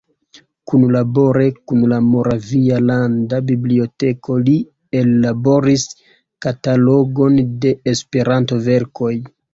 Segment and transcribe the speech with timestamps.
[0.69, 4.55] Kunlabore kun la Moravia landa biblioteko li
[5.03, 5.87] ellaboris
[6.47, 9.17] katalogon de Esperanto-verkoj.